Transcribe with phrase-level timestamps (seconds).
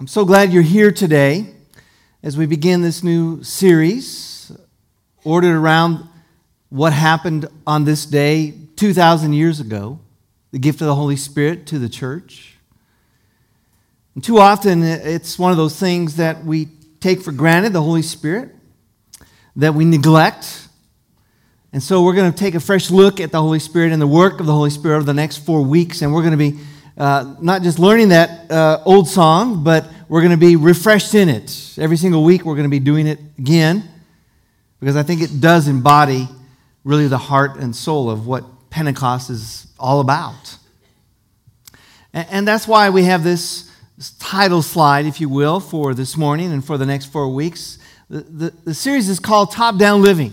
[0.00, 1.46] I'm so glad you're here today
[2.22, 4.52] as we begin this new series
[5.24, 6.08] ordered around
[6.68, 9.98] what happened on this day 2,000 years ago
[10.52, 12.58] the gift of the Holy Spirit to the church.
[14.14, 16.68] And too often, it's one of those things that we
[17.00, 18.54] take for granted the Holy Spirit,
[19.56, 20.68] that we neglect.
[21.72, 24.06] And so, we're going to take a fresh look at the Holy Spirit and the
[24.06, 26.56] work of the Holy Spirit over the next four weeks, and we're going to be
[26.98, 31.28] uh, not just learning that uh, old song, but we're going to be refreshed in
[31.28, 31.78] it.
[31.78, 33.88] Every single week, we're going to be doing it again
[34.80, 36.28] because I think it does embody
[36.82, 40.56] really the heart and soul of what Pentecost is all about.
[42.12, 43.66] And, and that's why we have this,
[44.20, 47.78] title slide, if you will, for this morning and for the next four weeks.
[48.08, 50.32] The, the, the series is called Top Down Living.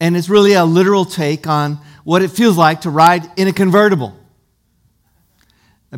[0.00, 3.52] And it's really a literal take on what it feels like to ride in a
[3.52, 4.16] convertible.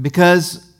[0.00, 0.70] Because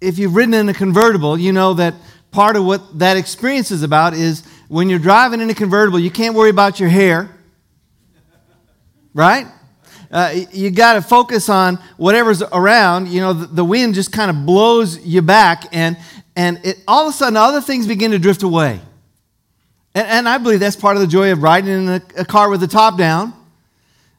[0.00, 1.94] if you've ridden in a convertible, you know that
[2.30, 6.10] part of what that experience is about is when you're driving in a convertible, you
[6.10, 7.30] can't worry about your hair,
[9.14, 9.46] right?
[10.10, 13.08] Uh, you got to focus on whatever's around.
[13.08, 15.96] You know, the, the wind just kind of blows you back, and,
[16.36, 18.80] and it, all of a sudden, other things begin to drift away.
[19.94, 22.48] And, and I believe that's part of the joy of riding in a, a car
[22.48, 23.32] with the top down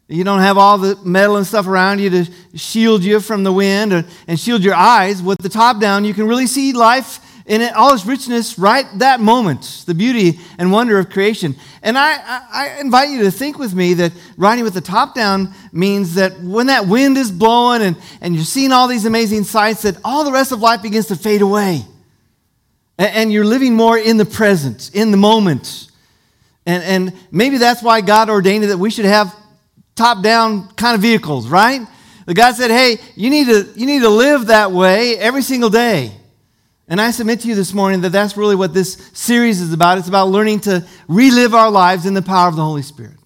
[0.07, 3.51] you don't have all the metal and stuff around you to shield you from the
[3.51, 5.21] wind or, and shield your eyes.
[5.21, 9.19] With the top down, you can really see life in all its richness right that
[9.19, 11.55] moment, the beauty and wonder of creation.
[11.83, 15.53] And I, I, invite you to think with me that riding with the top down
[15.71, 19.83] means that when that wind is blowing and, and you're seeing all these amazing sights,
[19.83, 21.83] that all the rest of life begins to fade away.
[22.97, 25.91] And, and you're living more in the present, in the moment.
[26.65, 29.35] And, and maybe that's why God ordained it that we should have
[29.95, 31.81] top down kind of vehicles, right?
[32.25, 35.69] The guy said, Hey, you need, to, you need to live that way every single
[35.69, 36.11] day.
[36.87, 39.97] And I submit to you this morning that that's really what this series is about.
[39.97, 43.17] It's about learning to relive our lives in the power of the Holy Spirit.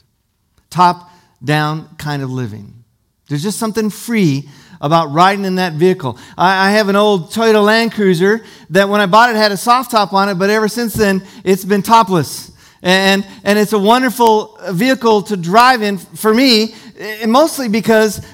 [0.70, 1.12] Top
[1.44, 2.86] down kind of living.
[3.28, 4.48] There's just something free
[4.82, 6.18] about riding in that vehicle.
[6.38, 9.58] I, I, have an old Toyota Land Cruiser that when I bought it had a
[9.58, 12.52] soft top on it, but ever since then it's been topless.
[12.82, 18.26] And, and it's a wonderful vehicle to drive in for me, eh, mostly because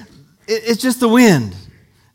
[0.46, 1.54] it's just the wind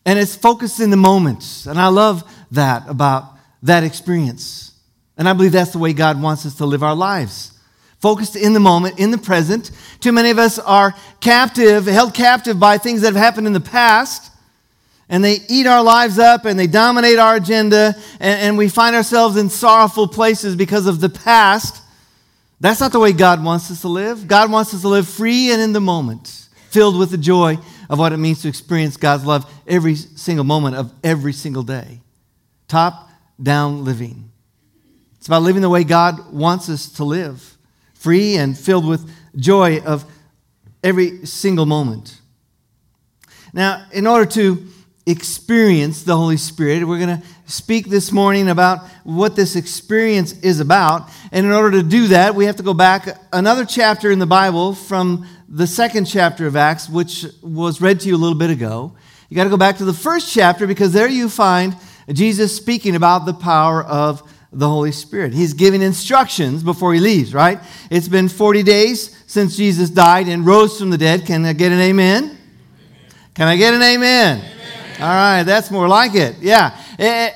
[0.06, 1.66] and it's focused in the moment.
[1.68, 3.26] And I love that about
[3.64, 4.74] that experience.
[5.18, 7.52] And I believe that's the way God wants us to live our lives.
[8.00, 9.70] Focused in the moment, in the present.
[10.00, 13.60] Too many of us are captive, held captive by things that have happened in the
[13.60, 14.32] past.
[15.08, 17.96] And they eat our lives up and they dominate our agenda.
[18.20, 21.84] And, and we find ourselves in sorrowful places because of the past.
[22.62, 24.28] That's not the way God wants us to live.
[24.28, 27.58] God wants us to live free and in the moment, filled with the joy
[27.90, 32.02] of what it means to experience God's love every single moment of every single day.
[32.68, 33.10] Top
[33.42, 34.32] down living.
[35.18, 37.58] It's about living the way God wants us to live,
[37.96, 40.06] free and filled with joy of
[40.84, 42.22] every single moment.
[43.54, 44.68] Now, in order to
[45.08, 50.60] experience the Holy Spirit, we're going to speak this morning about what this experience is
[50.60, 51.10] about.
[51.32, 54.26] And in order to do that, we have to go back another chapter in the
[54.26, 58.50] Bible from the second chapter of Acts, which was read to you a little bit
[58.50, 58.96] ago.
[59.30, 61.76] You got to go back to the first chapter because there you find
[62.12, 64.24] Jesus speaking about the power of
[64.54, 65.34] the Holy Spirit.
[65.34, 67.60] He's giving instructions before he leaves, right?
[67.90, 71.26] It's been 40 days since Jesus died and rose from the dead.
[71.26, 72.24] Can I get an amen?
[72.24, 72.38] amen.
[73.34, 74.40] Can I get an amen?
[74.40, 75.02] amen?
[75.02, 76.36] All right, that's more like it.
[76.42, 76.78] Yeah.
[77.00, 77.32] Eh,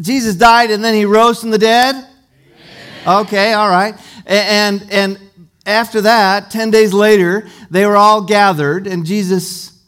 [0.00, 1.94] Jesus died and then he rose from the dead?
[1.94, 3.20] Amen.
[3.26, 3.94] Okay, all right.
[4.26, 5.18] And, and
[5.68, 9.78] after that, 10 days later, they were all gathered, and Jesus,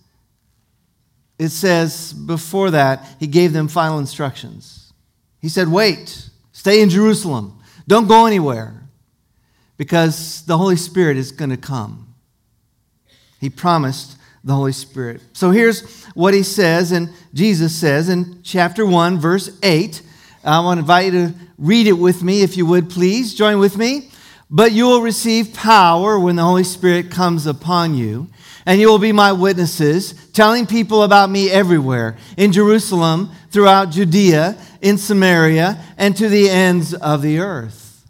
[1.39, 4.93] it says before that, he gave them final instructions.
[5.41, 8.89] He said, Wait, stay in Jerusalem, don't go anywhere,
[9.79, 12.15] because the Holy Spirit is going to come.
[13.41, 15.21] He promised the Holy Spirit.
[15.33, 20.03] So here's what he says, and Jesus says in chapter 1, verse 8.
[20.45, 23.35] I want to invite you to read it with me, if you would, please.
[23.35, 24.11] Join with me.
[24.49, 28.29] But you will receive power when the Holy Spirit comes upon you,
[28.67, 34.57] and you will be my witnesses, telling people about me everywhere in Jerusalem, throughout Judea,
[34.81, 38.05] in Samaria, and to the ends of the earth.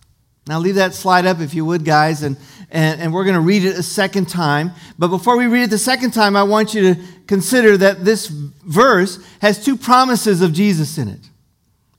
[0.46, 2.38] Now, leave that slide up if you would, guys, and
[2.70, 4.72] and, and we're going to read it a second time.
[4.98, 8.26] But before we read it the second time, I want you to consider that this
[8.26, 11.20] verse has two promises of Jesus in it.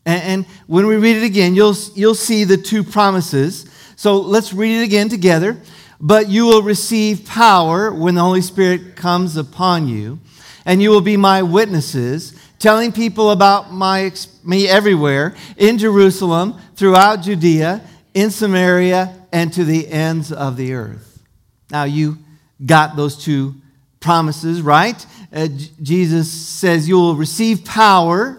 [0.06, 3.69] And, when we read it again, you'll, you'll see the two promises.
[3.95, 5.57] So let's read it again together.
[6.00, 10.19] But you will receive power when the Holy Spirit comes upon you,
[10.65, 14.12] and you will be my witnesses telling people about my,
[14.44, 17.81] me everywhere in Jerusalem, throughout Judea,
[18.13, 21.23] in Samaria, and to the ends of the earth.
[21.69, 22.17] Now, you
[22.65, 23.55] got those two
[23.99, 25.05] promises, right?
[25.31, 25.47] Uh,
[25.81, 28.37] Jesus says you will receive power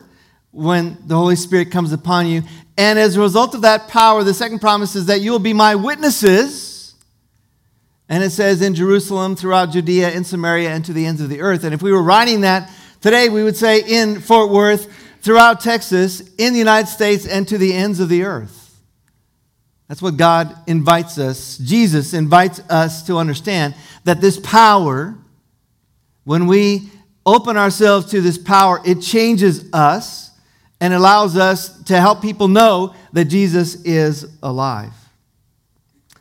[0.50, 2.42] when the Holy Spirit comes upon you.
[2.76, 5.54] And as a result of that power, the second promise is that you will be
[5.54, 6.94] my witnesses.
[8.08, 11.40] And it says in Jerusalem, throughout Judea, in Samaria, and to the ends of the
[11.40, 11.64] earth.
[11.64, 12.70] And if we were writing that
[13.00, 14.92] today, we would say in Fort Worth,
[15.22, 18.61] throughout Texas, in the United States, and to the ends of the earth.
[19.92, 23.74] That's what God invites us, Jesus invites us to understand
[24.04, 25.18] that this power,
[26.24, 26.88] when we
[27.26, 30.30] open ourselves to this power, it changes us
[30.80, 34.94] and allows us to help people know that Jesus is alive.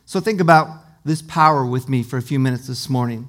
[0.04, 0.68] So think about
[1.06, 3.26] this power with me for a few minutes this morning.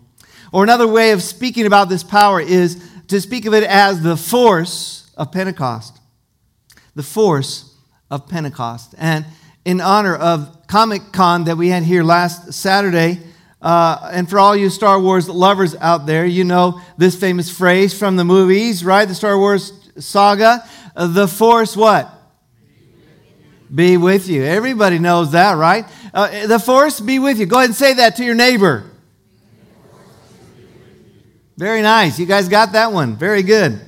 [0.52, 4.18] Or another way of speaking about this power is to speak of it as the
[4.18, 6.02] force of Pentecost.
[6.96, 7.78] The force
[8.12, 8.94] of Pentecost.
[8.98, 9.26] And
[9.66, 13.20] in honor of Comic Con that we had here last Saturday,
[13.62, 17.98] uh, and for all you Star Wars lovers out there, you know this famous phrase
[17.98, 19.08] from the movies, right?
[19.08, 20.68] The Star Wars saga.
[20.96, 22.10] Uh, the force what?
[23.74, 24.44] Be with you.
[24.44, 25.86] Everybody knows that, right?
[26.14, 27.46] Uh, the force be with you.
[27.46, 28.84] Go ahead and say that to your neighbor.
[31.58, 32.20] Very nice.
[32.20, 33.16] You guys got that one.
[33.16, 33.80] Very good.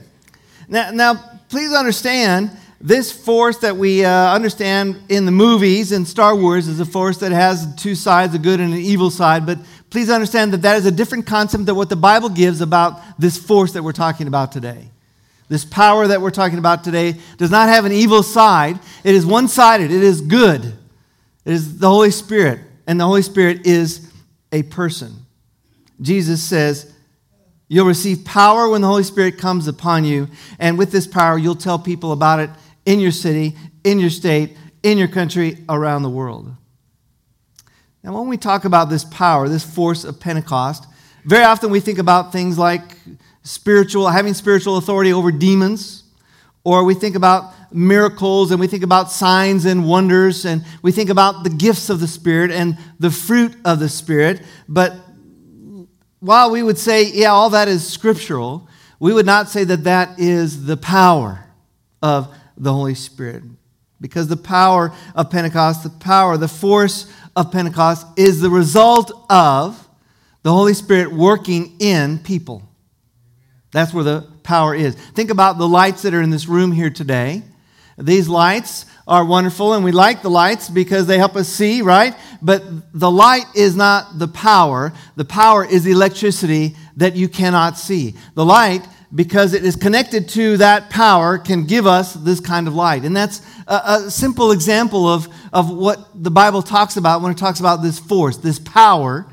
[0.68, 2.52] Now, now please understand
[2.86, 7.18] this force that we uh, understand in the movies in Star Wars is a force
[7.18, 9.44] that has two sides, a good and an evil side.
[9.44, 9.58] But
[9.90, 13.40] please understand that that is a different concept than what the Bible gives about this
[13.40, 14.92] force that we're talking about today.
[15.50, 18.80] This power that we're talking about today does not have an evil side.
[19.04, 20.64] It is one sided, it is good.
[20.64, 24.12] It is the Holy Spirit, and the Holy Spirit is
[24.52, 25.26] a person.
[26.00, 26.94] Jesus says,
[27.68, 30.28] You'll receive power when the Holy Spirit comes upon you,
[30.60, 32.52] and with this power, you'll tell people about it
[32.86, 36.56] in your city, in your state, in your country, around the world.
[38.04, 40.86] Now, when we talk about this power, this force of Pentecost,
[41.26, 42.84] very often we think about things like
[43.42, 46.04] spiritual, having spiritual authority over demons,
[46.64, 51.10] or we think about miracles and we think about signs and wonders and we think
[51.10, 54.42] about the gifts of the Spirit and the fruit of the Spirit.
[54.68, 54.96] But
[56.20, 58.68] while we would say, yeah, all that is scriptural,
[59.00, 61.46] we would not say that that is the power
[62.02, 63.44] of the Holy Spirit.
[64.02, 69.88] Because the power of Pentecost, the power, the force of Pentecost is the result of
[70.44, 72.62] the Holy Spirit working in people.
[73.72, 74.96] That's where the power is.
[74.96, 77.44] Think about the lights that are in this room here today.
[77.98, 82.16] These lights are wonderful, and we like the lights because they help us see, right?
[82.42, 82.64] But
[82.94, 84.94] the light is not the power.
[85.16, 88.16] The power is the electricity that you cannot see.
[88.34, 92.76] The light, because it is connected to that power, can give us this kind of
[92.76, 93.04] light.
[93.04, 97.38] And that's a, a simple example of, of what the Bible talks about when it
[97.38, 99.26] talks about this force, this power.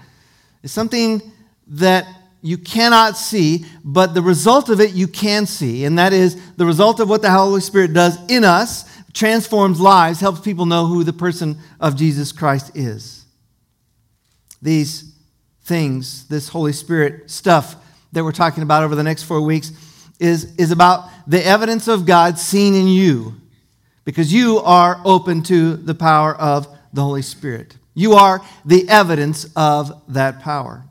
[0.63, 1.23] It's something
[1.69, 2.07] that
[2.43, 5.85] you cannot see, but the result of it you can see.
[5.85, 10.21] And that is the result of what the Holy Spirit does in us, transforms lives,
[10.21, 13.25] helps people know who the person of Jesus Christ is.
[14.61, 15.13] These
[15.63, 17.77] things, this Holy Spirit stuff
[18.13, 19.73] that we're talking about over the next four weeks,
[20.19, 23.35] is, is about the evidence of God seen in you
[24.05, 27.77] because you are open to the power of the Holy Spirit.
[27.95, 30.85] You are the evidence of that power.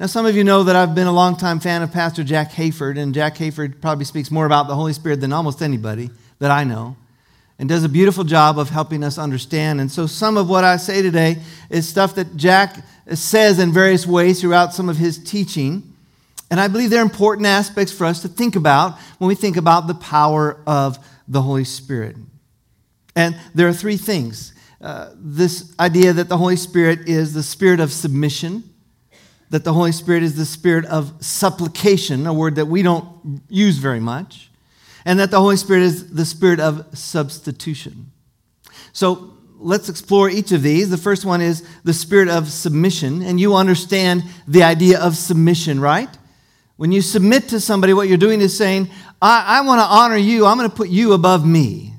[0.00, 2.98] Now, some of you know that I've been a longtime fan of Pastor Jack Hayford,
[2.98, 6.62] and Jack Hayford probably speaks more about the Holy Spirit than almost anybody that I
[6.62, 6.96] know,
[7.58, 9.80] and does a beautiful job of helping us understand.
[9.80, 12.76] And so, some of what I say today is stuff that Jack
[13.16, 15.94] says in various ways throughout some of his teaching.
[16.50, 19.86] And I believe they're important aspects for us to think about when we think about
[19.86, 22.16] the power of the Holy Spirit.
[23.14, 27.80] And there are three things uh, this idea that the Holy Spirit is the spirit
[27.80, 28.62] of submission
[29.50, 33.78] that the Holy Spirit is the spirit of supplication, a word that we don't use
[33.78, 34.50] very much,
[35.04, 38.12] and that the Holy Spirit is the spirit of substitution.
[38.92, 40.90] So let's explore each of these.
[40.90, 45.80] The first one is the spirit of submission, and you understand the idea of submission,
[45.80, 46.08] right?
[46.76, 48.88] When you submit to somebody, what you're doing is saying,
[49.20, 51.92] I, I want to honor you, I'm going to put you above me.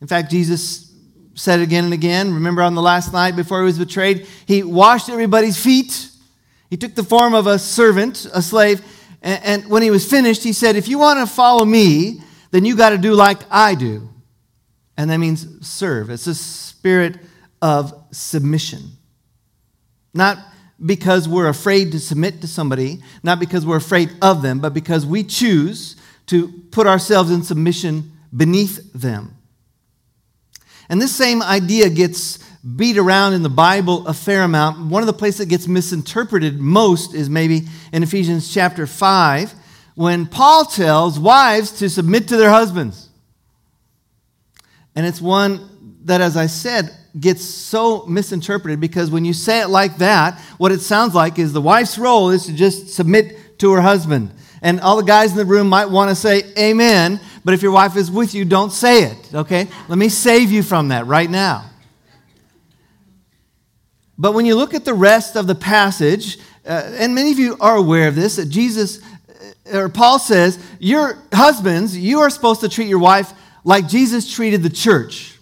[0.00, 0.92] In fact, Jesus
[1.34, 4.62] said it again and again, remember on the last night before he was betrayed, he
[4.64, 6.10] washed everybody's feet.
[6.70, 8.82] He took the form of a servant, a slave,
[9.22, 12.64] and, and when he was finished, he said, If you want to follow me, then
[12.64, 14.08] you got to do like I do.
[14.98, 16.10] And that means serve.
[16.10, 17.18] It's a spirit
[17.62, 18.82] of submission.
[20.12, 20.38] Not
[20.84, 25.06] because we're afraid to submit to somebody, not because we're afraid of them, but because
[25.06, 29.36] we choose to put ourselves in submission beneath them.
[30.88, 32.38] And this same idea gets
[32.76, 34.90] beat around in the Bible a fair amount.
[34.90, 37.62] One of the places that gets misinterpreted most is maybe
[37.92, 39.54] in Ephesians chapter 5,
[39.94, 43.07] when Paul tells wives to submit to their husbands.
[44.94, 49.68] And it's one that, as I said, gets so misinterpreted because when you say it
[49.68, 53.72] like that, what it sounds like is the wife's role is to just submit to
[53.72, 54.32] her husband.
[54.62, 57.72] And all the guys in the room might want to say amen, but if your
[57.72, 59.68] wife is with you, don't say it, okay?
[59.88, 61.70] Let me save you from that right now.
[64.18, 67.56] But when you look at the rest of the passage, uh, and many of you
[67.60, 69.00] are aware of this, that Jesus,
[69.72, 73.32] uh, or Paul says, your husbands, you are supposed to treat your wife
[73.68, 75.38] like Jesus treated the church.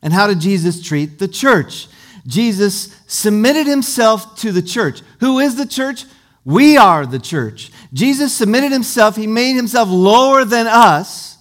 [0.00, 1.86] And how did Jesus treat the church?
[2.26, 5.02] Jesus submitted himself to the church.
[5.20, 6.06] Who is the church?
[6.46, 7.70] We are the church.
[7.92, 11.36] Jesus submitted himself, he made himself lower than us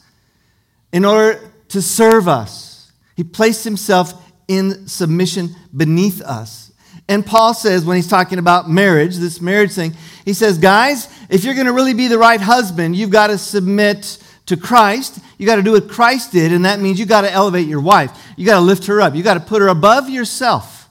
[0.91, 2.91] in order to serve us.
[3.15, 4.13] He placed himself
[4.49, 6.73] in submission beneath us.
[7.07, 11.45] And Paul says, when he's talking about marriage, this marriage thing, he says, guys, if
[11.45, 14.17] you're going to really be the right husband, you've got to submit
[14.47, 15.19] to Christ.
[15.37, 17.81] You got to do what Christ did, and that means you got to elevate your
[17.81, 18.11] wife.
[18.35, 19.15] You got to lift her up.
[19.15, 20.89] You got to put her above yourself.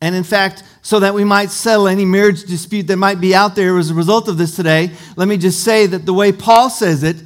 [0.00, 3.56] And in fact, so that we might settle any marriage dispute that might be out
[3.56, 6.70] there as a result of this today, let me just say that the way Paul
[6.70, 7.16] says it,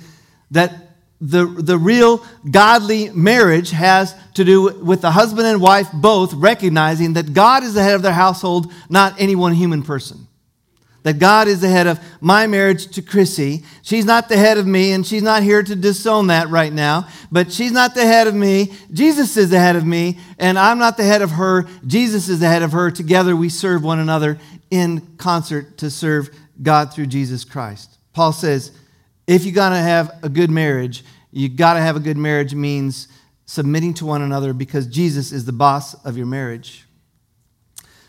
[0.50, 0.74] that
[1.20, 7.12] the, the real godly marriage has to do with the husband and wife both recognizing
[7.12, 10.26] that God is the head of their household, not any one human person.
[11.02, 13.64] That God is the head of my marriage to Chrissy.
[13.82, 17.08] She's not the head of me, and she's not here to disown that right now,
[17.30, 18.72] but she's not the head of me.
[18.92, 21.66] Jesus is the head of me, and I'm not the head of her.
[21.86, 22.90] Jesus is the head of her.
[22.90, 24.38] Together we serve one another
[24.70, 26.30] in concert to serve
[26.62, 27.98] God through Jesus Christ.
[28.12, 28.70] Paul says,
[29.26, 32.54] if you're going to have a good marriage, you got to have a good marriage
[32.54, 33.08] means
[33.46, 36.84] submitting to one another because Jesus is the boss of your marriage.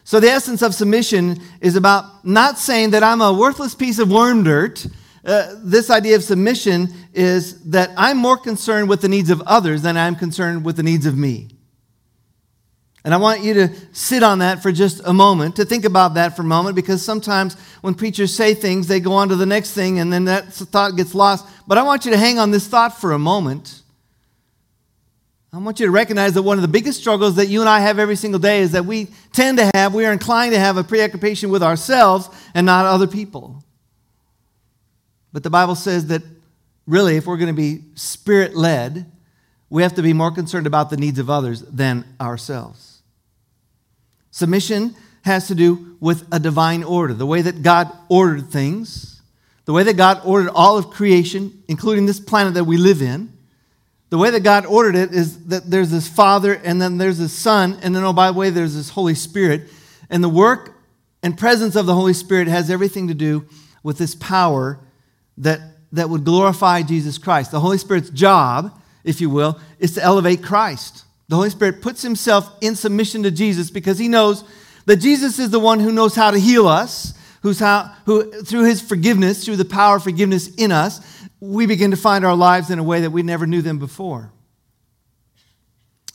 [0.06, 4.12] So, the essence of submission is about not saying that I'm a worthless piece of
[4.12, 4.86] worm dirt.
[5.24, 9.82] Uh, this idea of submission is that I'm more concerned with the needs of others
[9.82, 11.50] than I'm concerned with the needs of me.
[13.06, 16.14] And I want you to sit on that for just a moment, to think about
[16.14, 19.46] that for a moment, because sometimes when preachers say things, they go on to the
[19.46, 21.46] next thing and then that thought gets lost.
[21.68, 23.83] But I want you to hang on this thought for a moment.
[25.54, 27.80] I want you to recognize that one of the biggest struggles that you and I
[27.80, 30.78] have every single day is that we tend to have, we are inclined to have
[30.78, 33.64] a preoccupation with ourselves and not other people.
[35.32, 36.24] But the Bible says that
[36.88, 39.06] really, if we're going to be spirit led,
[39.70, 43.04] we have to be more concerned about the needs of others than ourselves.
[44.32, 49.22] Submission has to do with a divine order, the way that God ordered things,
[49.66, 53.33] the way that God ordered all of creation, including this planet that we live in.
[54.14, 57.34] The way that God ordered it is that there's this Father, and then there's this
[57.34, 59.64] Son, and then, oh, by the way, there's this Holy Spirit.
[60.08, 60.76] And the work
[61.24, 63.48] and presence of the Holy Spirit has everything to do
[63.82, 64.78] with this power
[65.40, 65.62] that,
[65.94, 67.50] that would glorify Jesus Christ.
[67.50, 71.06] The Holy Spirit's job, if you will, is to elevate Christ.
[71.28, 74.44] The Holy Spirit puts himself in submission to Jesus because he knows
[74.86, 78.66] that Jesus is the one who knows how to heal us, who's how, who, through
[78.66, 81.02] his forgiveness, through the power of forgiveness in us,
[81.44, 84.32] we begin to find our lives in a way that we never knew them before.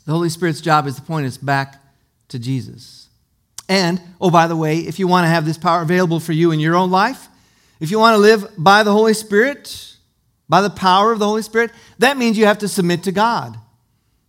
[0.06, 1.76] The Holy Spirit's job is to point us back
[2.28, 3.08] to Jesus.
[3.68, 6.50] And, oh, by the way, if you want to have this power available for you
[6.50, 7.28] in your own life,
[7.78, 9.96] if you want to live by the Holy Spirit,
[10.48, 13.58] by the power of the Holy Spirit, that means you have to submit to God.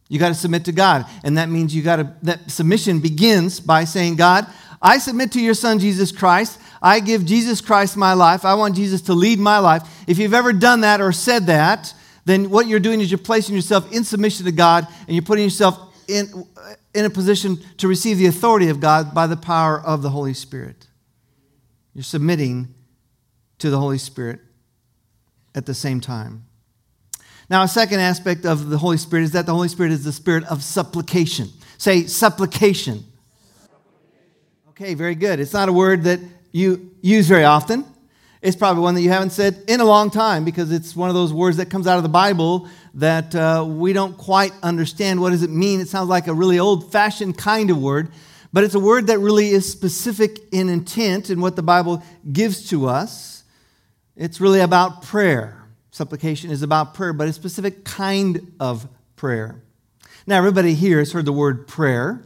[0.10, 1.06] You got to submit to God.
[1.24, 4.48] And that means you got to, that submission begins by saying, God,
[4.82, 6.60] I submit to your son, Jesus Christ.
[6.82, 8.46] I give Jesus Christ my life.
[8.46, 9.84] I want Jesus to lead my life.
[10.08, 11.94] If you've ever done that or said that,
[12.26, 15.44] then what you're doing is you're placing yourself in submission to God and you're putting
[15.44, 16.46] yourself in,
[16.94, 20.34] in a position to receive the authority of God by the power of the Holy
[20.34, 20.88] Spirit.
[21.94, 22.74] You're submitting
[23.60, 24.40] to the Holy Spirit
[25.56, 26.46] at the same time.
[27.50, 30.12] Now, a second aspect of the Holy Spirit is that the Holy Spirit is the
[30.12, 31.50] spirit of supplication.
[31.78, 33.04] Say supplication.
[34.82, 35.42] Okay, very good.
[35.42, 36.22] It's not a word that
[36.54, 37.84] you use very often.
[38.42, 41.16] It's probably one that you haven't said in a long time because it's one of
[41.16, 45.20] those words that comes out of the Bible that uh, we don't quite understand.
[45.20, 45.82] What does it mean?
[45.82, 48.08] It sounds like a really old fashioned kind of word,
[48.54, 52.70] but it's a word that really is specific in intent in what the Bible gives
[52.70, 53.44] to us.
[54.16, 55.62] It's really about prayer.
[55.92, 59.62] Supplication is about prayer, but a specific kind of prayer.
[60.26, 62.24] Now, everybody here has heard the word prayer.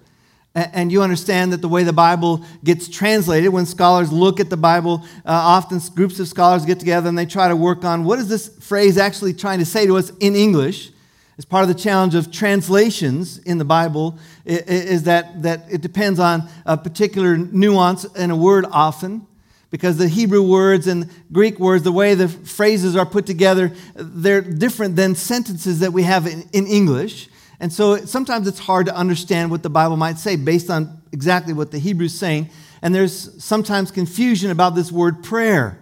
[0.56, 4.58] And you understand that the way the Bible gets translated, when scholars look at the
[4.58, 8.20] Bible, uh, often groups of scholars get together and they try to work on what
[8.20, 10.92] is this phrase actually trying to say to us in English.
[11.36, 16.20] As part of the challenge of translations in the Bible, is that, that it depends
[16.20, 19.26] on a particular nuance in a word often
[19.72, 24.42] because the Hebrew words and Greek words, the way the phrases are put together, they're
[24.42, 27.28] different than sentences that we have in, in English.
[27.60, 31.54] And so sometimes it's hard to understand what the Bible might say based on exactly
[31.54, 32.50] what the Hebrew's saying.
[32.82, 35.80] And there's sometimes confusion about this word prayer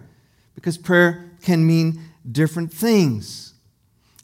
[0.54, 2.00] because prayer can mean
[2.30, 3.54] different things.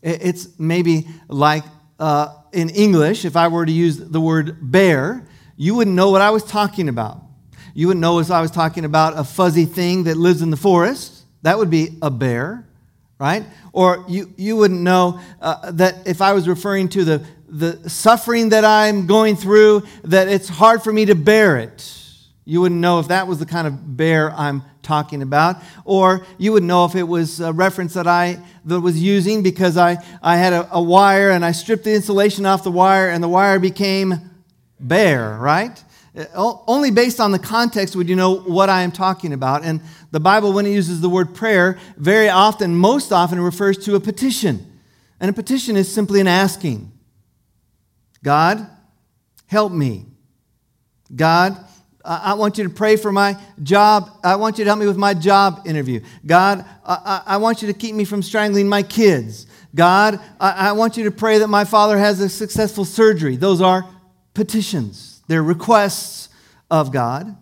[0.03, 1.65] It's maybe like
[1.99, 5.27] uh, in English, if I were to use the word bear,
[5.57, 7.23] you wouldn't know what I was talking about.
[7.75, 10.57] You wouldn't know if I was talking about a fuzzy thing that lives in the
[10.57, 11.25] forest.
[11.43, 12.67] That would be a bear,
[13.19, 13.45] right?
[13.73, 18.51] Or you, you wouldn't know uh, that if I was referring to the the suffering
[18.51, 21.95] that I'm going through, that it's hard for me to bear it.
[22.45, 25.57] You wouldn't know if that was the kind of bear I'm talking about.
[25.85, 29.77] Or you would know if it was a reference that I that was using because
[29.77, 33.23] I, I had a, a wire and I stripped the insulation off the wire and
[33.23, 34.31] the wire became
[34.81, 35.83] bare, right?
[36.17, 39.63] Uh, only based on the context would you know what I am talking about.
[39.63, 43.95] And the Bible, when it uses the word prayer, very often, most often, refers to
[43.95, 44.67] a petition.
[45.21, 46.93] And a petition is simply an asking.
[48.23, 48.67] God,
[49.47, 50.07] help me.
[51.15, 51.57] God,
[52.05, 54.11] I want you to pray for my job.
[54.25, 56.01] I want you to help me with my job interview.
[56.25, 59.47] God, I, I want you to keep me from strangling my kids.
[59.75, 63.37] God, I, I want you to pray that my father has a successful surgery.
[63.37, 63.85] Those are
[64.33, 66.31] petitions, they're requests
[66.71, 67.37] of God.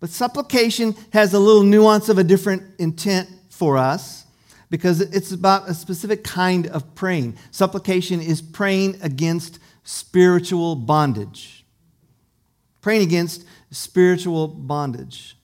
[0.00, 4.24] But supplication has a little nuance of a different intent for us
[4.70, 7.36] because it's about a specific kind of praying.
[7.50, 11.64] Supplication is praying against spiritual bondage.
[12.82, 15.34] Praying against spiritual bondage.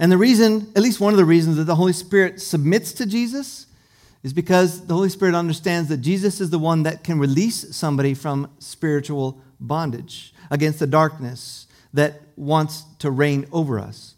[0.00, 3.06] And the reason, at least one of the reasons that the Holy Spirit submits to
[3.06, 3.66] Jesus
[4.24, 8.14] is because the Holy Spirit understands that Jesus is the one that can release somebody
[8.14, 14.16] from spiritual bondage against the darkness that wants to reign over us.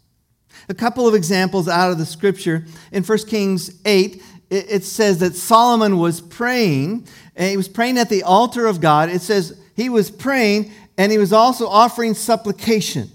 [0.69, 2.65] A couple of examples out of the scripture.
[2.91, 8.09] In 1 Kings 8, it says that Solomon was praying, and he was praying at
[8.09, 9.09] the altar of God.
[9.09, 13.09] It says, he was praying and he was also offering supplication.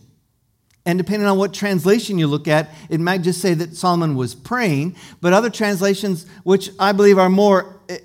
[0.86, 4.34] And depending on what translation you look at, it might just say that Solomon was
[4.34, 7.98] praying, but other translations, which I believe are more, eh,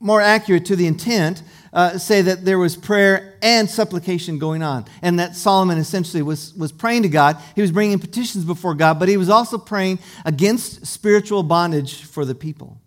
[0.00, 4.84] more accurate to the intent, uh, say that there was prayer and supplication going on,
[5.02, 7.40] and that Solomon essentially was, was praying to God.
[7.54, 12.24] He was bringing petitions before God, but he was also praying against spiritual bondage for
[12.24, 12.80] the people.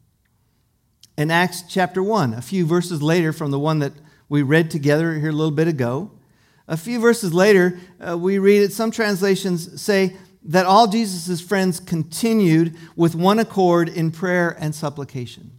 [1.18, 3.94] In Acts chapter 1, a few verses later from the one that
[4.34, 6.10] we read together here a little bit ago.
[6.68, 11.80] A few verses later, uh, we read it, some translations say that all Jesus' friends
[11.80, 15.52] continued with one accord in prayer and supplication.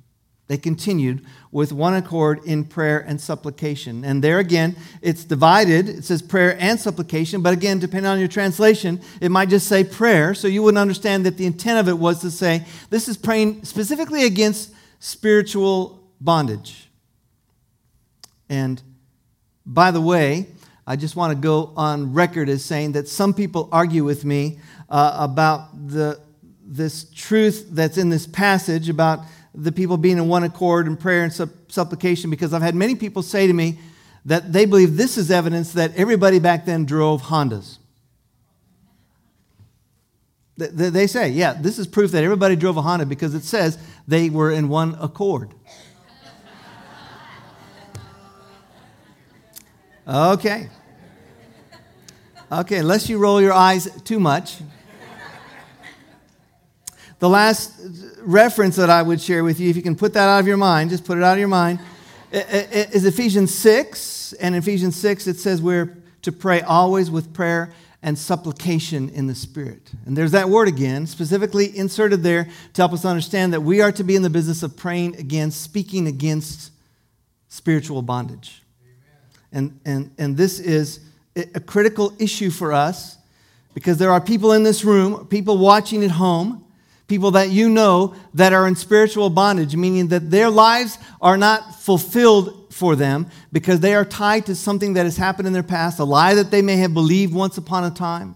[0.49, 4.05] They continued with one accord in prayer and supplication.
[4.05, 5.89] And there again, it's divided.
[5.89, 9.85] It says prayer and supplication, but again, depending on your translation, it might just say
[9.85, 10.35] prayer.
[10.35, 13.63] So you wouldn't understand that the intent of it was to say this is praying
[13.63, 16.84] specifically against spiritual bondage.
[18.49, 18.83] And
[19.67, 20.47] by the way,
[20.87, 24.59] I just want to go on record as saying that some people argue with me
[24.91, 26.21] uh, about the,
[26.63, 29.21] this truth that's in this passage about
[29.55, 31.33] the people being in one accord in prayer and
[31.69, 33.79] supplication because I've had many people say to me
[34.25, 37.79] that they believe this is evidence that everybody back then drove Hondas.
[40.57, 43.77] They say, yeah, this is proof that everybody drove a Honda because it says
[44.07, 45.53] they were in one accord.
[50.07, 50.69] Okay.
[52.53, 54.59] Okay, unless you roll your eyes too much.
[57.21, 57.73] The last
[58.21, 60.59] reference that I would share with you, if you can put that out of your
[60.59, 61.79] mind, just put it out of your mind,
[62.31, 64.35] is Ephesians 6.
[64.35, 69.27] And in Ephesians 6, it says we're to pray always with prayer and supplication in
[69.27, 69.91] the Spirit.
[70.05, 73.93] And there's that word again, specifically inserted there to help us understand that we are
[73.93, 76.73] to be in the business of praying against, speaking against
[77.49, 78.64] spiritual bondage.
[79.55, 81.01] And, and, and this is
[81.37, 83.17] a critical issue for us
[83.73, 86.65] because there are people in this room, people watching at home,
[87.07, 91.81] people that you know that are in spiritual bondage, meaning that their lives are not
[91.81, 95.99] fulfilled for them because they are tied to something that has happened in their past,
[96.01, 98.35] a lie that they may have believed once upon a time.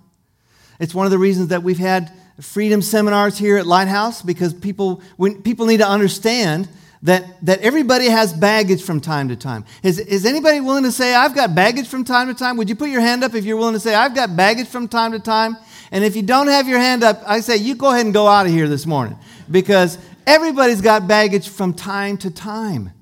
[0.79, 5.03] It's one of the reasons that we've had freedom seminars here at Lighthouse because people,
[5.17, 6.69] when people need to understand
[7.03, 9.65] that, that everybody has baggage from time to time.
[9.83, 12.57] Is, is anybody willing to say, I've got baggage from time to time?
[12.57, 14.89] Would you put your hand up if you're willing to say, I've got baggage from
[14.89, 15.57] time to time?
[15.93, 18.27] And if you don't have your hand up, I say, you go ahead and go
[18.27, 19.17] out of here this morning
[19.51, 22.93] because everybody's got baggage from time to time.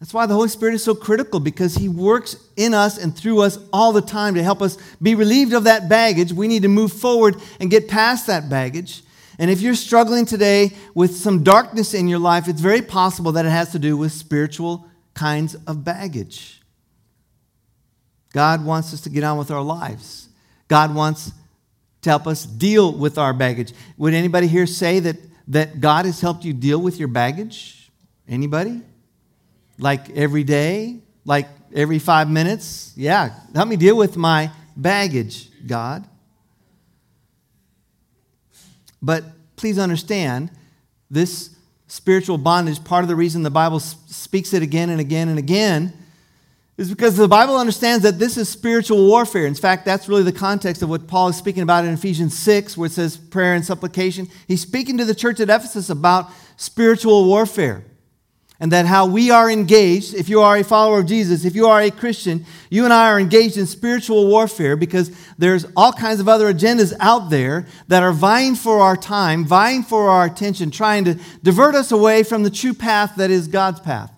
[0.00, 3.40] That's why the Holy Spirit is so critical because He works in us and through
[3.40, 6.32] us all the time to help us be relieved of that baggage.
[6.32, 9.03] We need to move forward and get past that baggage.
[9.38, 13.46] And if you're struggling today with some darkness in your life, it's very possible that
[13.46, 16.60] it has to do with spiritual kinds of baggage.
[18.32, 20.28] God wants us to get on with our lives.
[20.68, 21.32] God wants
[22.02, 23.72] to help us deal with our baggage.
[23.96, 25.16] Would anybody here say that,
[25.48, 27.90] that God has helped you deal with your baggage?
[28.28, 28.82] Anybody?
[29.78, 31.00] Like every day?
[31.24, 32.92] Like every five minutes?
[32.96, 36.06] Yeah, help me deal with my baggage, God.
[39.04, 39.24] But
[39.56, 40.50] please understand,
[41.10, 41.50] this
[41.88, 45.92] spiritual bondage, part of the reason the Bible speaks it again and again and again,
[46.78, 49.46] is because the Bible understands that this is spiritual warfare.
[49.46, 52.78] In fact, that's really the context of what Paul is speaking about in Ephesians 6,
[52.78, 54.28] where it says prayer and supplication.
[54.48, 57.84] He's speaking to the church at Ephesus about spiritual warfare
[58.64, 61.66] and that how we are engaged, if you are a follower of Jesus, if you
[61.66, 66.18] are a Christian, you and I are engaged in spiritual warfare because there's all kinds
[66.18, 70.70] of other agendas out there that are vying for our time, vying for our attention,
[70.70, 74.10] trying to divert us away from the true path that is God's path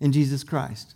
[0.00, 0.94] in Jesus Christ.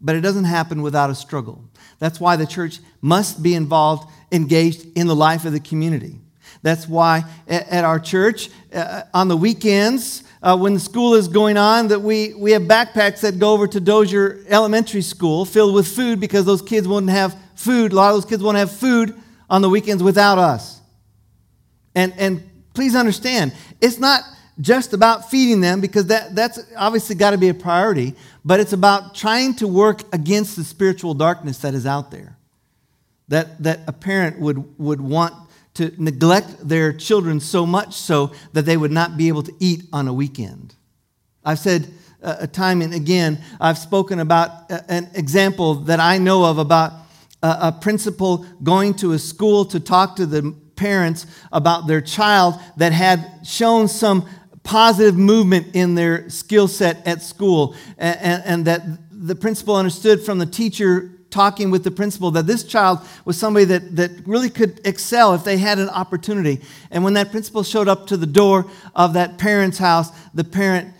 [0.00, 1.62] But it doesn't happen without a struggle.
[1.98, 6.19] That's why the church must be involved, engaged in the life of the community.
[6.62, 11.88] That's why at our church, uh, on the weekends, uh, when school is going on
[11.88, 16.20] that we, we have backpacks that go over to Dozier Elementary School filled with food
[16.20, 17.92] because those kids won't have food.
[17.92, 19.14] A lot of those kids won't have food
[19.48, 20.80] on the weekends without us.
[21.94, 24.22] And, and please understand, it's not
[24.60, 28.72] just about feeding them because that, that's obviously got to be a priority, but it's
[28.72, 32.36] about trying to work against the spiritual darkness that is out there.
[33.28, 35.34] That, that a parent would, would want
[35.80, 39.84] to neglect their children so much so that they would not be able to eat
[39.94, 40.74] on a weekend.
[41.42, 41.88] I've said
[42.22, 46.92] uh, time and again, I've spoken about uh, an example that I know of about
[47.42, 52.92] a principal going to a school to talk to the parents about their child that
[52.92, 54.28] had shown some
[54.62, 60.20] positive movement in their skill set at school, and, and, and that the principal understood
[60.20, 64.50] from the teacher talking with the principal that this child was somebody that, that really
[64.50, 66.60] could excel if they had an opportunity.
[66.90, 70.94] And when that principal showed up to the door of that parent's house, the parent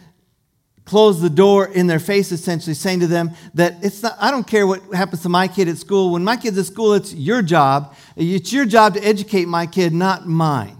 [0.85, 4.47] closed the door in their face, essentially saying to them that it's not, I don't
[4.47, 6.13] care what happens to my kid at school.
[6.13, 7.95] When my kid's at school, it's your job.
[8.17, 10.77] It's your job to educate my kid, not mine.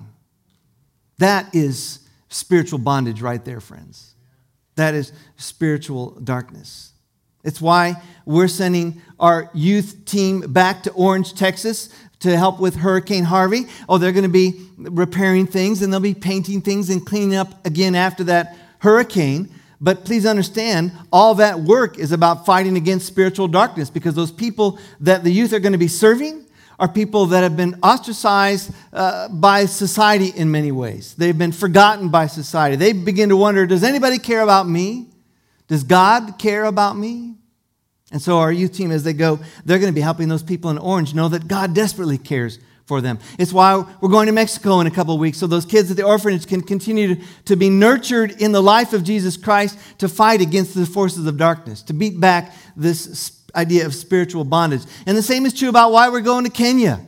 [1.19, 4.15] That is spiritual bondage right there, friends.
[4.77, 6.90] That is spiritual darkness.
[7.43, 11.89] It's why we're sending our youth team back to Orange, Texas
[12.21, 13.67] to help with Hurricane Harvey.
[13.89, 17.67] Oh, they're going to be repairing things and they'll be painting things and cleaning up
[17.67, 19.49] again after that hurricane.
[19.81, 24.79] But please understand, all that work is about fighting against spiritual darkness because those people
[25.01, 26.45] that the youth are going to be serving
[26.79, 31.15] are people that have been ostracized uh, by society in many ways.
[31.15, 32.77] They've been forgotten by society.
[32.77, 35.10] They begin to wonder does anybody care about me?
[35.71, 37.37] Does God care about me?
[38.11, 40.69] And so, our youth team, as they go, they're going to be helping those people
[40.69, 43.21] in Orange know that God desperately cares for them.
[43.39, 46.03] It's why we're going to Mexico in a couple weeks so those kids at the
[46.03, 50.41] orphanage can continue to, to be nurtured in the life of Jesus Christ to fight
[50.41, 54.83] against the forces of darkness, to beat back this idea of spiritual bondage.
[55.07, 57.01] And the same is true about why we're going to Kenya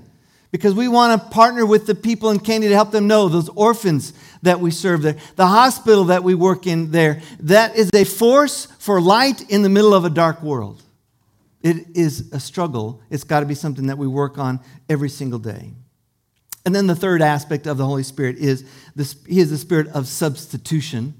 [0.53, 3.49] because we want to partner with the people in Kenya to help them know those
[3.49, 4.12] orphans
[4.43, 7.21] that we serve there, the hospital that we work in there.
[7.41, 10.83] That is a force for light in the middle of a dark world.
[11.62, 13.01] It is a struggle.
[13.09, 15.73] It's got to be something that we work on every single day.
[16.67, 19.88] And then the third aspect of the Holy Spirit is this, He is the Spirit
[19.88, 21.15] of substitution.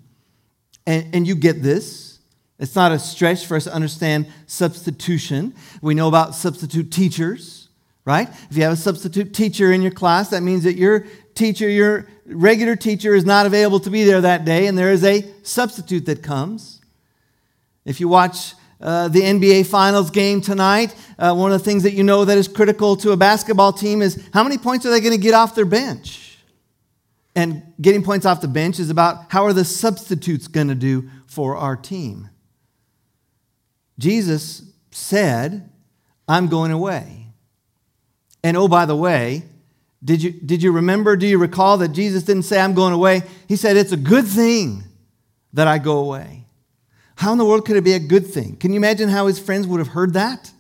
[0.87, 2.19] And, and you get this.
[2.59, 5.55] It's not a stretch for us to understand substitution.
[5.81, 7.62] We know about substitute teachers,
[8.05, 8.29] right?
[8.51, 12.09] If you have a substitute teacher in your class, that means that your teacher, your
[12.27, 16.07] regular teacher, is not available to be there that day, and there is a substitute
[16.07, 16.81] that comes.
[17.85, 21.93] If you watch uh, the NBA Finals game tonight, uh, one of the things that
[21.93, 25.01] you know that is critical to a basketball team is how many points are they
[25.01, 26.39] going to get off their bench?
[27.35, 31.09] And getting points off the bench is about how are the substitutes going to do
[31.27, 32.29] for our team?
[33.99, 35.71] Jesus said,
[36.29, 37.22] I'm going away.
[38.43, 39.45] And oh, by the way,
[40.05, 43.23] did you, did you remember, do you recall that Jesus didn't say, I'm going away?
[43.49, 44.85] He said, It's a good thing
[45.53, 46.45] that I go away.
[47.17, 48.57] How in the world could it be a good thing?
[48.57, 50.51] Can you imagine how his friends would have heard that?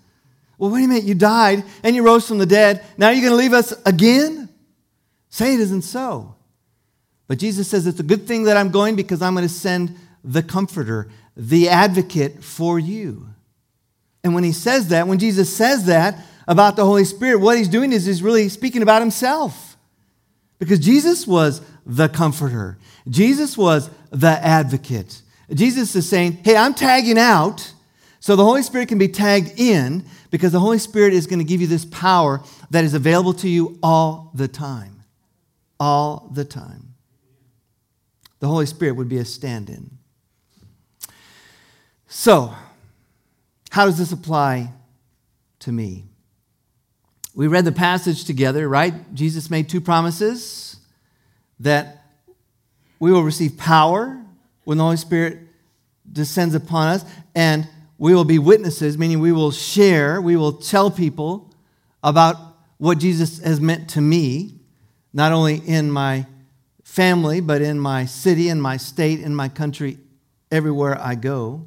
[0.58, 2.84] Well, wait a minute, you died and you rose from the dead.
[2.96, 4.48] Now you're going to leave us again?
[5.28, 6.36] Say it isn't so.
[7.26, 9.96] But Jesus says it's a good thing that I'm going because I'm going to send
[10.22, 13.28] the comforter, the advocate for you.
[14.22, 16.16] And when he says that, when Jesus says that
[16.46, 19.76] about the Holy Spirit, what he's doing is he's really speaking about himself.
[20.58, 22.78] Because Jesus was the comforter,
[23.08, 25.22] Jesus was the advocate.
[25.52, 27.72] Jesus is saying, Hey, I'm tagging out
[28.22, 31.44] so the Holy Spirit can be tagged in because the Holy Spirit is going to
[31.44, 35.02] give you this power that is available to you all the time.
[35.80, 36.94] All the time.
[38.38, 39.98] The Holy Spirit would be a stand in.
[42.06, 42.54] So,
[43.70, 44.70] how does this apply
[45.58, 46.04] to me?
[47.34, 49.14] We read the passage together, right?
[49.14, 50.76] Jesus made two promises
[51.60, 52.04] that
[52.98, 54.22] we will receive power
[54.64, 55.38] when the Holy Spirit
[56.10, 57.66] descends upon us, and
[57.96, 61.54] we will be witnesses, meaning we will share, we will tell people
[62.02, 62.36] about
[62.78, 64.54] what Jesus has meant to me,
[65.12, 66.26] not only in my
[66.82, 69.98] family, but in my city, in my state, in my country,
[70.50, 71.66] everywhere I go.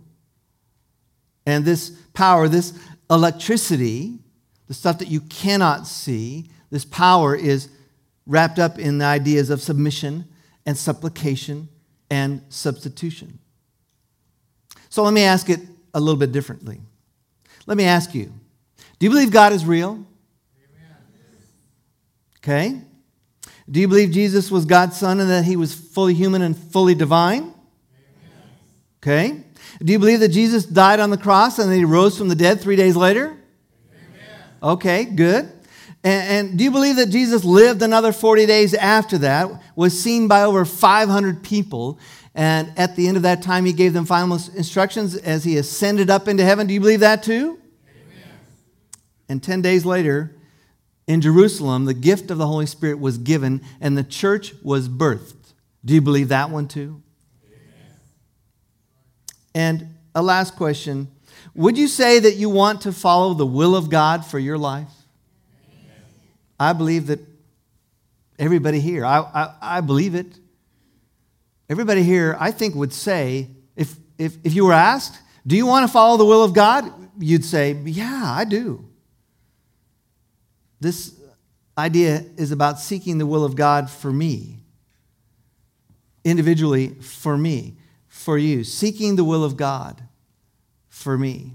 [1.45, 2.77] And this power, this
[3.09, 4.19] electricity,
[4.67, 7.69] the stuff that you cannot see, this power is
[8.25, 10.25] wrapped up in the ideas of submission
[10.65, 11.69] and supplication
[12.09, 13.39] and substitution.
[14.89, 15.59] So let me ask it
[15.93, 16.79] a little bit differently.
[17.65, 18.31] Let me ask you
[18.97, 20.05] do you believe God is real?
[22.39, 22.79] Okay.
[23.69, 26.93] Do you believe Jesus was God's son and that he was fully human and fully
[26.93, 27.53] divine?
[29.01, 29.41] Okay.
[29.83, 32.35] Do you believe that Jesus died on the cross and that he rose from the
[32.35, 33.35] dead three days later?
[34.65, 34.73] Amen.
[34.73, 35.51] Okay, good.
[36.03, 40.27] And, and, do you believe that Jesus lived another 40 days after that, was seen
[40.27, 41.99] by over 500 people,
[42.35, 46.09] and at the end of that time, he gave them final instructions as he ascended
[46.09, 46.67] up into heaven?
[46.67, 47.59] Do you believe that too?
[47.87, 48.29] Amen.
[49.29, 50.35] And 10 days later,
[51.07, 55.53] in Jerusalem, the gift of the Holy Spirit was given, and the church was birthed.
[55.83, 57.01] Do you believe that one too?
[59.53, 61.09] And a last question
[61.55, 64.91] Would you say that you want to follow the will of God for your life?
[66.59, 67.19] I believe that
[68.37, 70.37] everybody here, I, I, I, believe it.
[71.69, 75.87] Everybody here, I think, would say, if, if, if you were asked, Do you want
[75.87, 76.91] to follow the will of God?
[77.17, 78.87] You'd say, Yeah, I do.
[80.79, 81.13] This
[81.77, 84.59] idea is about seeking the will of God for me,
[86.23, 90.01] individually for me for you, seeking the will of God
[91.05, 91.51] for me.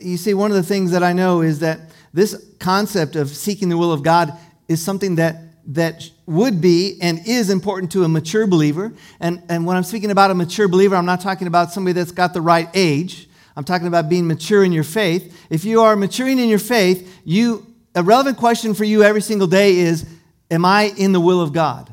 [0.00, 1.80] You see, one of the things that I know is that
[2.14, 4.32] this concept of seeking the will of God
[4.68, 5.36] is something that,
[5.66, 8.94] that would be and is important to a mature believer.
[9.20, 12.10] And, and when I'm speaking about a mature believer, I'm not talking about somebody that's
[12.10, 13.28] got the right age.
[13.54, 15.46] I'm talking about being mature in your faith.
[15.50, 19.46] If you are maturing in your faith, you, a relevant question for you every single
[19.46, 20.06] day is
[20.50, 21.92] Am I in the will of God?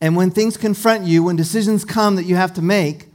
[0.00, 3.08] And when things confront you, when decisions come that you have to make,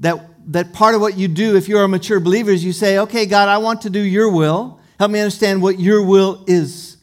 [0.00, 2.98] that, that part of what you do if you're a mature believer is you say,
[2.98, 4.80] okay, God, I want to do your will.
[4.98, 6.96] Help me understand what your will is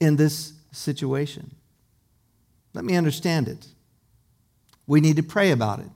[0.00, 1.52] in this situation.
[2.74, 3.66] Let me understand it.
[4.86, 5.88] We need to pray about it.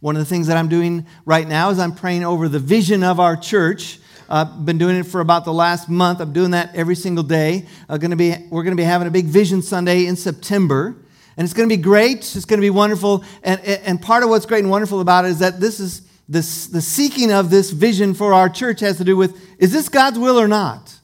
[0.00, 3.02] One of the things that I'm doing right now is I'm praying over the vision
[3.02, 3.98] of our church.
[4.28, 6.20] I've been doing it for about the last month.
[6.20, 7.66] I'm doing that every single day.
[7.90, 10.96] Uh, gonna be, we're going to be having a big Vision Sunday in September.
[11.40, 12.18] And it's going to be great.
[12.18, 13.24] It's going to be wonderful.
[13.42, 16.66] And, and part of what's great and wonderful about it is that this is this,
[16.66, 20.18] the seeking of this vision for our church has to do with is this God's
[20.18, 20.94] will or not?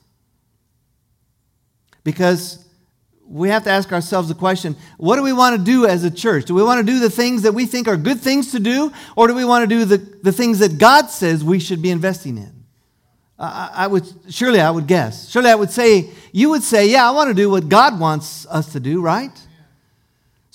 [2.04, 2.62] Because
[3.26, 6.10] we have to ask ourselves the question what do we want to do as a
[6.10, 6.44] church?
[6.44, 8.92] Do we want to do the things that we think are good things to do,
[9.16, 11.88] or do we want to do the, the things that God says we should be
[11.88, 12.52] investing in?
[13.38, 15.30] I, I would surely I would guess.
[15.30, 18.44] Surely I would say you would say, yeah, I want to do what God wants
[18.48, 19.32] us to do, right?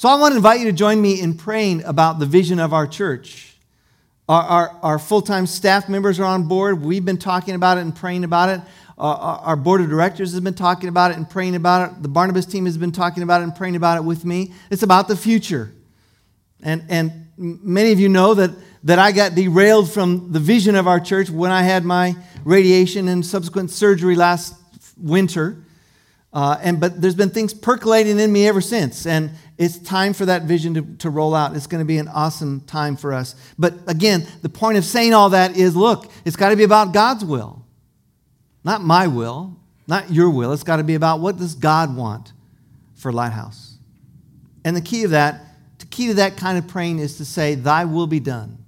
[0.02, 2.74] So I want to invite you to join me in praying about the vision of
[2.74, 3.56] our church.
[4.28, 6.82] Our, our, our full time staff members are on board.
[6.82, 8.62] We've been talking about it and praying about it.
[8.98, 12.02] Our board of directors has been talking about it and praying about it.
[12.02, 14.54] The Barnabas team has been talking about it and praying about it with me.
[14.72, 15.72] It's about the future.
[16.64, 18.50] And, and many of you know that,
[18.86, 23.08] that I got derailed from the vision of our church when I had my radiation
[23.08, 24.56] and subsequent surgery last
[24.98, 25.58] winter.
[26.34, 30.26] Uh, and but there's been things percolating in me ever since, and it's time for
[30.26, 31.56] that vision to, to roll out.
[31.56, 33.36] It's going to be an awesome time for us.
[33.60, 36.94] But again, the point of saying all that is, look, it's got to be about
[36.94, 37.64] God's will,
[38.64, 40.52] not my will, not your will.
[40.52, 42.34] It's got to be about what does God want
[42.96, 43.78] for Lighthouse,
[44.66, 45.46] and the key of that,
[45.78, 48.66] the key to that kind of praying is to say, Thy will be done.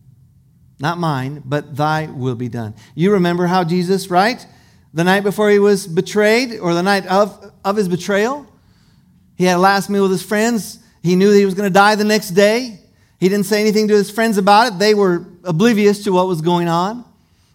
[0.79, 2.75] Not mine, but thy will be done.
[2.93, 4.45] You remember how Jesus, right?
[4.93, 8.45] The night before he was betrayed, or the night of, of his betrayal,
[9.35, 10.79] he had a last meal with his friends.
[11.03, 12.79] He knew that he was going to die the next day.
[13.19, 14.79] He didn't say anything to his friends about it.
[14.79, 17.05] They were oblivious to what was going on.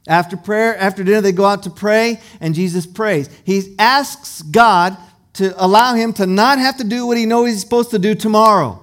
[0.06, 3.28] After prayer, after dinner, they go out to pray, and Jesus prays.
[3.44, 4.96] He asks God
[5.34, 8.14] to allow him to not have to do what he knows he's supposed to do
[8.14, 8.82] tomorrow.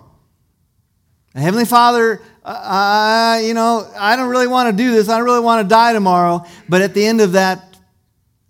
[1.33, 5.09] Heavenly Father, uh, you know, I don't really want to do this.
[5.09, 6.45] I don't really want to die tomorrow.
[6.69, 7.77] But at the end of that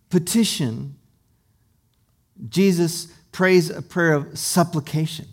[0.09, 0.95] petition,
[2.49, 5.27] Jesus prays a prayer of supplication.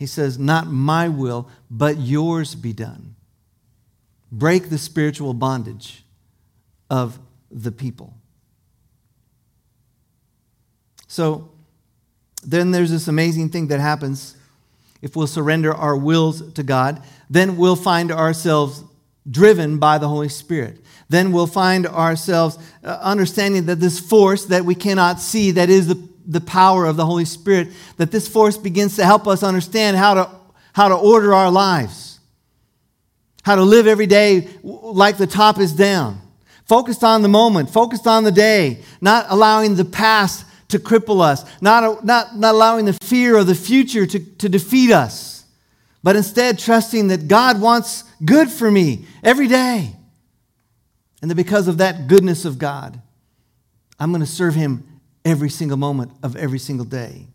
[0.00, 3.16] He says, Not my will, but yours be done.
[4.32, 6.04] Break the spiritual bondage
[6.88, 7.18] of
[7.50, 8.14] the people.
[11.06, 11.50] So
[12.42, 14.38] then there's this amazing thing that happens
[15.02, 17.02] if we'll surrender our wills to God.
[17.28, 18.82] Then we'll find ourselves
[19.30, 20.82] driven by the Holy Spirit.
[21.10, 25.88] Then we'll find ourselves uh, understanding that this force that we cannot see, that is
[25.88, 29.96] the, the power of the Holy Spirit, that this force begins to help us understand
[29.96, 30.30] how to,
[30.72, 32.20] how to order our lives,
[33.42, 36.20] how to live every day like the top is down,
[36.66, 41.44] focused on the moment, focused on the day, not allowing the past to cripple us,
[41.60, 45.44] not, not, not allowing the fear of the future to, to defeat us,
[46.04, 49.96] but instead trusting that God wants good for me every day.
[51.20, 53.02] And that because of that goodness of God,
[53.98, 54.89] I'm going to serve Him
[55.24, 57.26] every single moment of every single day.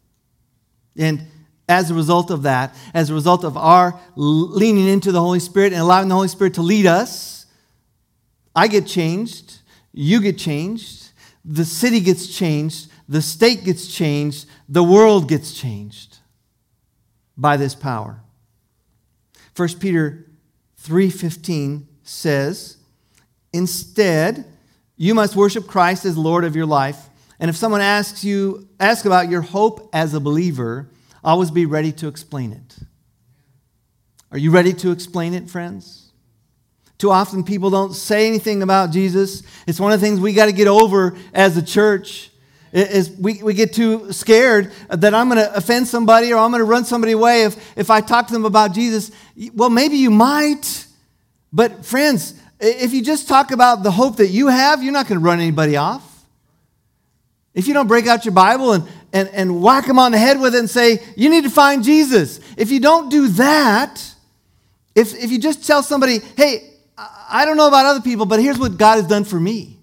[0.97, 1.27] And
[1.67, 5.73] as a result of that, as a result of our leaning into the Holy Spirit
[5.73, 7.45] and allowing the Holy Spirit to lead us,
[8.55, 9.59] I get changed,
[9.91, 11.09] you get changed,
[11.43, 16.17] the city gets changed, the state gets changed, the world gets changed
[17.37, 18.21] by this power.
[19.55, 20.25] 1 Peter
[20.77, 22.77] 3:15 says,
[23.51, 24.45] "Instead,
[24.97, 29.05] you must worship Christ as Lord of your life, and if someone asks you ask
[29.05, 30.89] about your hope as a believer,
[31.23, 32.77] always be ready to explain it."
[34.31, 36.11] Are you ready to explain it, friends?
[36.97, 39.43] Too often people don't say anything about Jesus.
[39.67, 42.31] It's one of the things we got to get over as a church
[42.71, 46.59] is we, we get too scared that I'm going to offend somebody or I'm going
[46.59, 49.11] to run somebody away if, if I talk to them about Jesus.
[49.53, 50.85] Well, maybe you might.
[51.53, 55.19] But, friends, if you just talk about the hope that you have, you're not going
[55.19, 56.14] to run anybody off.
[57.55, 60.39] If you don't break out your Bible and, and, and whack them on the head
[60.39, 64.03] with it and say, you need to find Jesus, if you don't do that,
[64.93, 66.69] if, if you just tell somebody, hey,
[67.29, 69.79] I don't know about other people, but here's what God has done for me.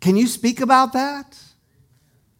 [0.00, 1.38] Can you speak about that?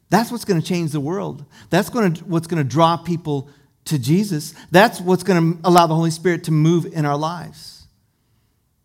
[0.09, 1.44] That's what's going to change the world.
[1.68, 3.49] That's going to, what's going to draw people
[3.85, 4.55] to Jesus.
[4.70, 7.87] That's what's going to allow the Holy Spirit to move in our lives.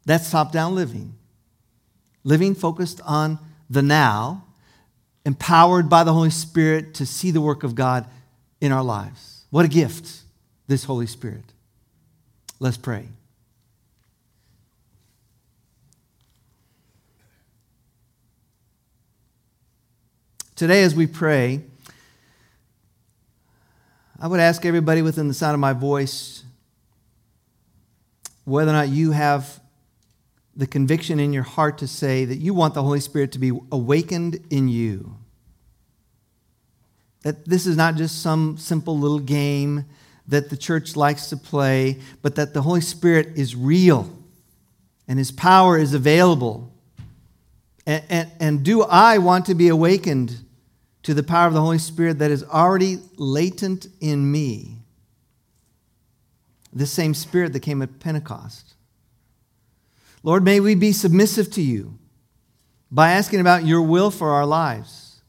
[0.05, 1.15] That's top down living.
[2.23, 4.44] Living focused on the now,
[5.25, 8.07] empowered by the Holy Spirit to see the work of God
[8.61, 9.45] in our lives.
[9.49, 10.21] What a gift,
[10.67, 11.43] this Holy Spirit.
[12.59, 13.07] Let's pray.
[20.55, 21.61] Today, as we pray,
[24.19, 26.43] I would ask everybody within the sound of my voice
[28.45, 29.59] whether or not you have
[30.55, 33.51] the conviction in your heart to say that you want the Holy Spirit to be
[33.71, 35.17] awakened in you.
[37.23, 39.85] That this is not just some simple little game
[40.27, 44.11] that the church likes to play, but that the Holy Spirit is real
[45.07, 46.71] and His power is available.
[47.85, 50.37] And, and, and do I want to be awakened
[51.05, 54.79] to the power of the Holy Spirit that is already latent in me.
[56.73, 58.74] This same Spirit that came at Pentecost.
[60.25, 61.99] Lord, may we be submissive to you
[62.89, 65.21] by asking about your will for our lives.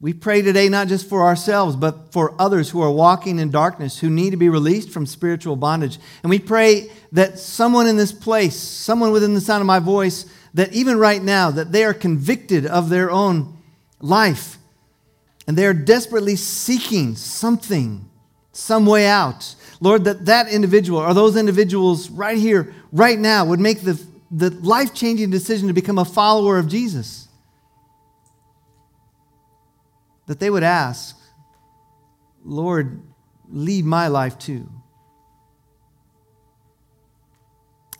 [0.00, 3.98] We pray today not just for ourselves, but for others who are walking in darkness,
[3.98, 5.98] who need to be released from spiritual bondage.
[6.22, 10.24] And we pray that someone in this place, someone within the sound of my voice,
[10.54, 13.58] that even right now, that they are convicted of their own
[14.00, 14.56] life
[15.46, 18.08] and they are desperately seeking something,
[18.52, 19.54] some way out.
[19.82, 24.50] Lord, that that individual or those individuals right here, right now, would make the, the
[24.50, 27.28] life changing decision to become a follower of Jesus.
[30.26, 31.18] That they would ask,
[32.44, 33.02] Lord,
[33.50, 34.68] lead my life too.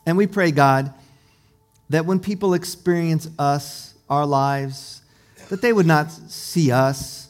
[0.07, 0.95] And we pray, God,
[1.91, 5.03] that when people experience us, our lives,
[5.49, 7.23] that they would not see us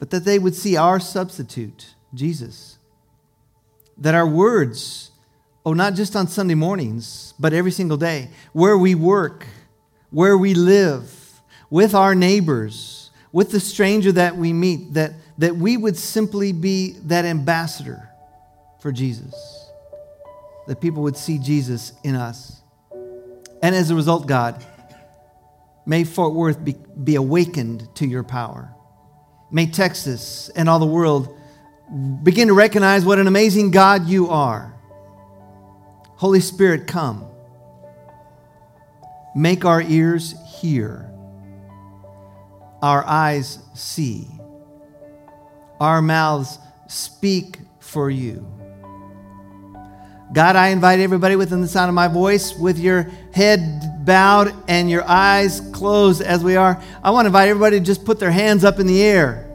[0.00, 2.78] but that they would see our substitute, Jesus,
[4.00, 5.10] that our words,
[5.64, 9.46] oh, not just on Sunday mornings, but every single day, where we work,
[10.10, 11.16] where we live,
[11.70, 16.96] with our neighbors, with the stranger that we meet, that, that we would simply be
[17.04, 18.08] that ambassador
[18.80, 19.70] for Jesus,
[20.66, 22.60] that people would see Jesus in us.
[23.62, 24.64] And as a result, God,
[25.86, 28.74] may Fort Worth be, be awakened to your power.
[29.52, 31.36] May Texas and all the world
[32.22, 34.74] begin to recognize what an amazing God you are.
[36.16, 37.26] Holy Spirit, come.
[39.34, 41.10] Make our ears hear,
[42.82, 44.26] our eyes see,
[45.80, 48.46] our mouths speak for you.
[50.32, 54.88] God, I invite everybody within the sound of my voice with your head bowed and
[54.88, 56.80] your eyes closed as we are.
[57.02, 59.49] I want to invite everybody to just put their hands up in the air.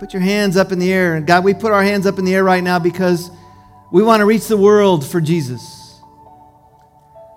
[0.00, 1.16] Put your hands up in the air.
[1.16, 3.30] And God, we put our hands up in the air right now because
[3.92, 6.00] we want to reach the world for Jesus.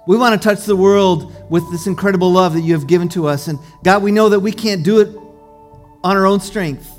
[0.08, 3.28] We want to touch the world with this incredible love that you have given to
[3.28, 3.50] us.
[3.50, 5.10] And God, we know that we can't do it
[6.06, 6.90] on our own strength.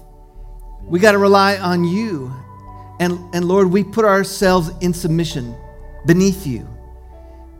[0.82, 2.30] We got to rely on you.
[3.00, 5.56] And, and Lord, we put ourselves in submission
[6.04, 6.68] beneath you.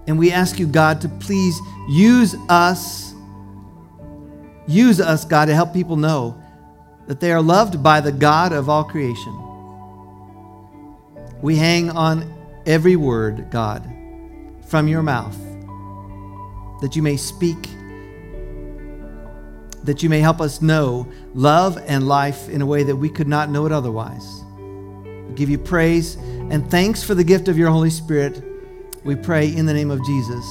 [0.07, 3.15] And we ask you, God, to please use us.
[4.67, 6.44] Use us, God, to help people know
[7.07, 9.41] that they are loved by the God of all creation.
[11.43, 12.33] We hang on
[12.67, 13.83] every word, God,
[14.67, 15.37] from your mouth,
[16.81, 17.69] that you may speak,
[19.83, 23.29] that you may help us know love and life in a way that we could
[23.29, 24.43] not know it otherwise.
[25.29, 28.43] We give you praise and thanks for the gift of your Holy Spirit.
[29.05, 30.45] We pray in the name of Jesus.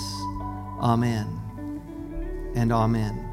[0.79, 1.39] Amen
[2.55, 3.32] and amen.